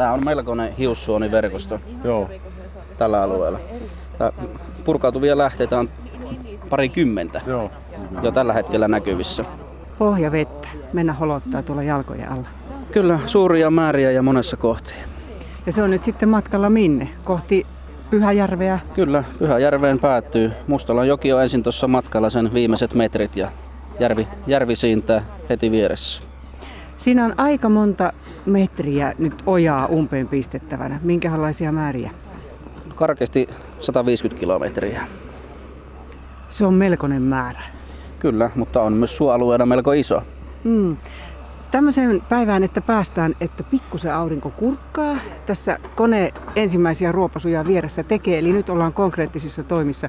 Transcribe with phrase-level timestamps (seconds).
[0.00, 2.30] Tämä on melkoinen hiussuoniverkosto Joo.
[2.98, 3.60] tällä alueella.
[4.18, 4.32] Tää
[4.84, 5.88] purkautuvia lähteitä on
[6.70, 7.70] pari kymmentä Joo.
[8.22, 9.44] jo tällä hetkellä näkyvissä.
[9.98, 10.68] Pohjavettä.
[10.92, 12.48] Mennä holottaa tuolla jalkojen alla.
[12.92, 14.94] Kyllä, suuria määriä ja monessa kohti.
[15.66, 17.08] Ja se on nyt sitten matkalla minne?
[17.24, 17.66] Kohti
[18.10, 18.78] Pyhäjärveä.
[18.94, 20.52] Kyllä, Pyhäjärveen päättyy.
[20.66, 23.48] Mustolan joki on ensin tuossa matkalla sen viimeiset metrit ja
[23.98, 26.29] järvi, järvi siintää heti vieressä.
[27.00, 28.12] Siinä on aika monta
[28.46, 31.00] metriä nyt ojaa umpeen pistettävänä.
[31.02, 32.10] Minkälaisia määriä?
[32.94, 33.48] Karkeasti
[33.80, 35.06] 150 kilometriä.
[36.48, 37.60] Se on melkoinen määrä.
[38.18, 40.22] Kyllä, mutta on myös suoalueena melko iso.
[40.64, 40.96] Mm.
[41.70, 45.16] Tämmöiseen päivään, että päästään, että pikkusen aurinko kurkkaa.
[45.46, 50.08] Tässä kone ensimmäisiä ruopasuja vieressä tekee, eli nyt ollaan konkreettisissa toimissa.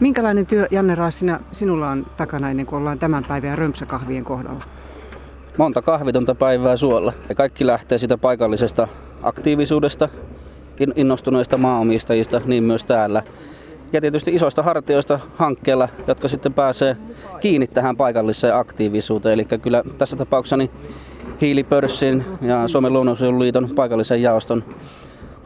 [0.00, 4.64] Minkälainen työ, Janne Raassina, sinulla on takana ennen kuin ollaan tämän päivän römpsäkahvien kohdalla?
[5.58, 7.12] Monta kahvitonta päivää suolla.
[7.28, 8.88] Ja kaikki lähtee siitä paikallisesta
[9.22, 10.08] aktiivisuudesta,
[10.80, 13.22] in- innostuneista maanomistajista, niin myös täällä.
[13.92, 16.96] Ja tietysti isoista hartioista hankkeella, jotka sitten pääsee
[17.40, 19.32] kiinni tähän paikalliseen aktiivisuuteen.
[19.32, 20.70] Eli kyllä tässä tapauksessa niin
[21.40, 24.64] Hiilipörssin ja Suomen luonnonsuojeluliiton paikallisen jaoston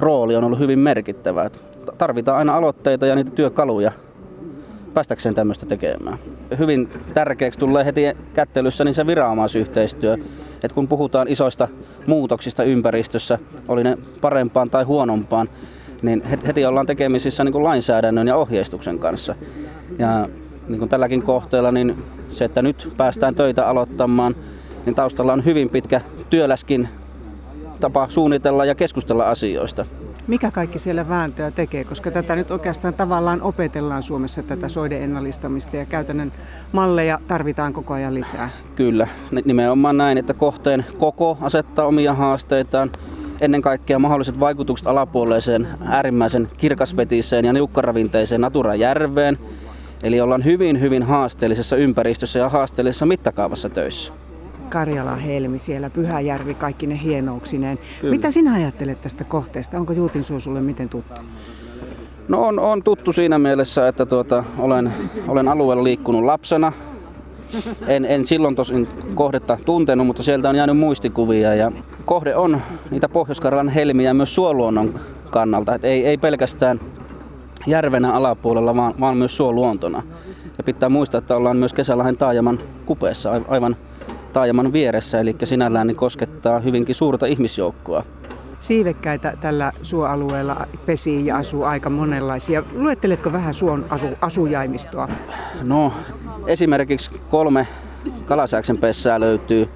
[0.00, 1.50] rooli on ollut hyvin merkittävä.
[1.98, 3.92] Tarvitaan aina aloitteita ja niitä työkaluja
[4.96, 6.18] päästäkseen tämmöistä tekemään.
[6.58, 8.00] Hyvin tärkeäksi tulee heti
[8.34, 10.16] kättelyssä niin se viranomaisyhteistyö.
[10.62, 11.68] Et kun puhutaan isoista
[12.06, 15.48] muutoksista ympäristössä, oli ne parempaan tai huonompaan,
[16.02, 19.34] niin heti ollaan tekemisissä niin kuin lainsäädännön ja ohjeistuksen kanssa.
[19.98, 20.28] Ja
[20.68, 24.36] niin kuin tälläkin kohteella, niin se, että nyt päästään töitä aloittamaan,
[24.86, 26.88] niin taustalla on hyvin pitkä työläskin
[27.80, 29.86] tapa suunnitella ja keskustella asioista.
[30.26, 35.76] Mikä kaikki siellä vääntöä tekee, koska tätä nyt oikeastaan tavallaan opetellaan Suomessa tätä soiden ennallistamista
[35.76, 36.32] ja käytännön
[36.72, 38.50] malleja tarvitaan koko ajan lisää.
[38.76, 39.08] Kyllä,
[39.44, 42.90] nimenomaan näin, että kohteen koko asettaa omia haasteitaan.
[43.40, 49.38] Ennen kaikkea mahdolliset vaikutukset alapuoleiseen äärimmäisen kirkasvetiseen ja niukkaravinteiseen Natura-järveen.
[50.02, 54.12] Eli ollaan hyvin, hyvin haasteellisessa ympäristössä ja haasteellisessa mittakaavassa töissä.
[54.66, 57.78] Karjala Helmi siellä, Pyhäjärvi, kaikki ne hienouksineen.
[58.00, 58.14] Kyllä.
[58.14, 59.78] Mitä sinä ajattelet tästä kohteesta?
[59.78, 61.20] Onko Juutinsuo sulle miten tuttu?
[62.28, 64.92] No on, on tuttu siinä mielessä, että tuota, olen,
[65.28, 66.72] olen alueella liikkunut lapsena.
[67.86, 71.54] En, en silloin tosin kohdetta tuntenut, mutta sieltä on jäänyt muistikuvia.
[71.54, 71.72] Ja
[72.04, 72.60] kohde on
[72.90, 73.40] niitä pohjois
[73.74, 75.00] helmiä myös suoluonnon
[75.30, 75.74] kannalta.
[75.74, 76.80] Et ei, ei pelkästään
[77.66, 80.02] järvenä alapuolella, vaan, vaan myös suoluontona.
[80.58, 83.76] Ja pitää muistaa, että ollaan myös Kesälahden taajaman kupeessa, ai- aivan
[84.36, 88.04] taajaman vieressä, eli sinällään niin koskettaa hyvinkin suurta ihmisjoukkoa.
[88.60, 92.62] Siivekkäitä tällä suoalueella pesii ja asuu aika monenlaisia.
[92.72, 95.08] Luetteletko vähän suon asu, asujaimistoa?
[95.62, 95.92] No,
[96.46, 97.66] esimerkiksi kolme
[98.24, 99.68] kalasääksen pessää löytyy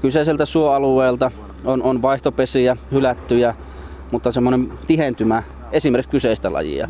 [0.00, 1.30] kyseiseltä suoalueelta.
[1.64, 3.54] On, on vaihtopesiä, hylättyjä,
[4.10, 6.88] mutta semmoinen tihentymä esimerkiksi kyseistä lajia.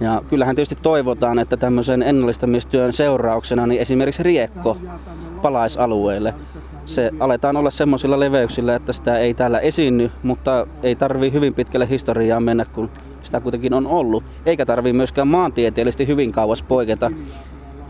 [0.00, 4.76] Ja kyllähän tietysti toivotaan, että tämmöisen ennallistamistyön seurauksena niin esimerkiksi riekko
[5.42, 6.34] palaisi alueelle.
[6.86, 11.88] Se aletaan olla semmoisilla leveyksillä, että sitä ei täällä esiinny, mutta ei tarvii hyvin pitkälle
[11.88, 12.90] historiaa mennä, kun
[13.22, 14.24] sitä kuitenkin on ollut.
[14.46, 17.10] Eikä tarvii myöskään maantieteellisesti hyvin kauas poiketa,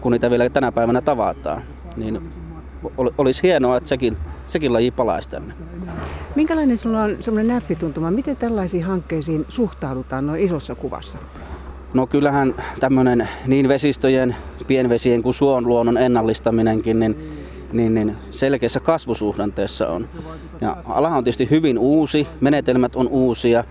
[0.01, 1.63] kun niitä vielä tänä päivänä tavataan.
[1.97, 2.21] Niin
[2.99, 4.17] ol- olisi hienoa, että sekin,
[4.47, 5.55] sekin laji palaisi tänne.
[6.35, 8.11] Minkälainen sulla on semmoinen näppituntuma?
[8.11, 11.19] Miten tällaisiin hankkeisiin suhtaudutaan noin isossa kuvassa?
[11.95, 17.17] No kyllähän tämmöinen niin vesistöjen, pienvesien kuin suon luonnon ennallistaminenkin, niin,
[17.73, 20.09] niin, niin selkeässä kasvusuhdanteessa on.
[20.61, 23.65] Ja ala on tietysti hyvin uusi, menetelmät on uusia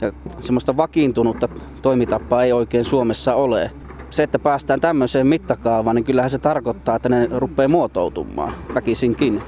[0.00, 1.48] ja semmoista vakiintunutta
[1.82, 3.70] toimitapaa ei oikein Suomessa ole.
[4.10, 9.42] Se, että päästään tämmöiseen mittakaavaan, niin kyllähän se tarkoittaa, että ne rupeaa muotoutumaan väkisinkin.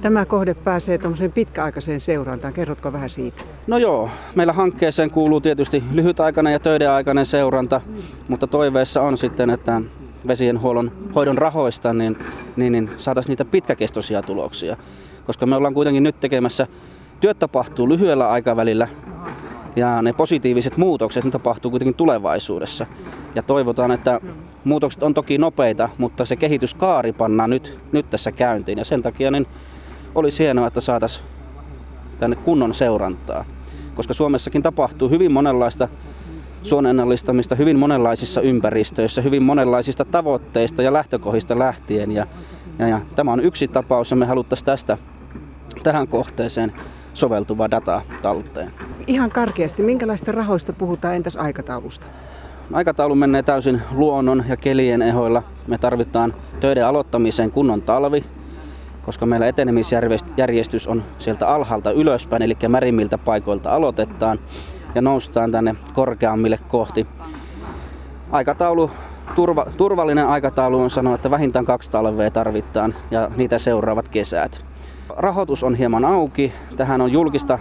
[0.00, 2.52] Tämä kohde pääsee tuommoiseen pitkäaikaiseen seurantaan.
[2.52, 3.42] Kerrotko vähän siitä?
[3.66, 7.80] No joo, meillä hankkeeseen kuuluu tietysti lyhytaikainen ja töiden aikainen seuranta,
[8.28, 9.82] mutta toiveessa on sitten, että
[10.26, 12.18] vesienhuollon hoidon rahoista niin,
[12.56, 14.76] niin, niin saataisiin niitä pitkäkestoisia tuloksia.
[15.26, 16.66] Koska me ollaan kuitenkin nyt tekemässä,
[17.20, 18.88] työt tapahtuu lyhyellä aikavälillä
[19.76, 22.86] ja ne positiiviset muutokset ne tapahtuu kuitenkin tulevaisuudessa.
[23.34, 24.20] Ja toivotaan, että
[24.64, 28.78] muutokset on toki nopeita, mutta se kehityskaari pannaan nyt, nyt tässä käyntiin.
[28.78, 29.46] Ja sen takia niin
[30.14, 31.24] olisi hienoa, että saataisiin
[32.18, 33.44] tänne kunnon seurantaa.
[33.94, 35.88] Koska Suomessakin tapahtuu hyvin monenlaista
[36.62, 42.12] suonennallistamista hyvin monenlaisissa ympäristöissä, hyvin monenlaisista tavoitteista ja lähtökohdista lähtien.
[42.12, 42.26] Ja,
[42.78, 44.98] ja, ja tämä on yksi tapaus ja me haluttaisiin tästä
[45.82, 46.72] tähän kohteeseen
[47.14, 48.72] soveltuva data talteen.
[49.06, 52.06] Ihan karkeasti, minkälaista rahoista puhutaan, entäs aikataulusta?
[52.72, 55.42] Aikataulu menee täysin luonnon ja kelien ehoilla.
[55.66, 58.24] Me tarvitaan töiden aloittamiseen kunnon talvi.
[59.02, 64.38] koska meillä etenemisjärjestys on sieltä alhaalta ylöspäin, eli märimmiltä paikoilta aloitetaan
[64.94, 67.06] ja noustaan tänne korkeammille kohti.
[68.30, 68.90] Aikataulu,
[69.34, 74.64] turva, turvallinen aikataulu on sanoa, että vähintään kaksi talvea tarvitaan ja niitä seuraavat kesät.
[75.16, 76.52] Rahoitus on hieman auki.
[76.76, 77.58] Tähän on julkista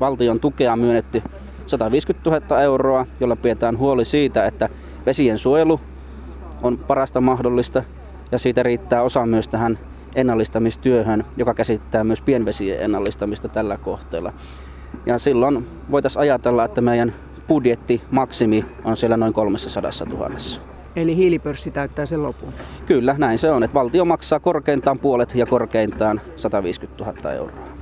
[0.00, 1.22] valtion tukea myönnetty
[1.66, 4.68] 150 000 euroa, jolla pidetään huoli siitä, että
[5.06, 5.80] vesien suojelu
[6.62, 7.82] on parasta mahdollista
[8.32, 9.78] ja siitä riittää osa myös tähän
[10.14, 14.32] ennallistamistyöhön, joka käsittää myös pienvesien ennallistamista tällä kohteella.
[15.06, 17.14] Ja silloin voitaisiin ajatella, että meidän
[17.48, 20.30] budjetti maksimi on siellä noin 300 000.
[20.96, 22.52] Eli hiilipörssi täyttää sen lopun?
[22.86, 23.62] Kyllä, näin se on.
[23.62, 27.81] Että valtio maksaa korkeintaan puolet ja korkeintaan 150 000 euroa.